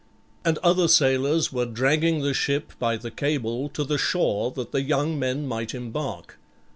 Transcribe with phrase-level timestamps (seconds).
[0.43, 4.81] And other sailors were dragging the ship by the cable to the shore that the
[4.81, 6.39] young men might embark.